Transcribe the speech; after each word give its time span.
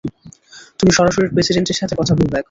তুমি 0.79 0.91
সরাসরি 0.93 1.27
প্রেসিডেন্টের 1.35 1.77
সাথে 1.79 1.93
কথা 1.95 2.13
বলবে 2.13 2.27
এখন! 2.27 2.39